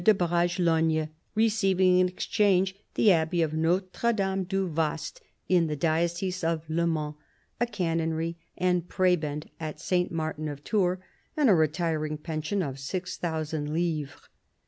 [0.03, 6.43] de Bragelogne, receiving in exchange the Abbey of Notre Dame du Wast in the diocese
[6.43, 7.13] of Le Mans,
[7.59, 10.11] a canonry and prebend at St.
[10.11, 10.97] Martin of Tours,
[11.37, 14.27] and a retiring pension of 6,000 livres.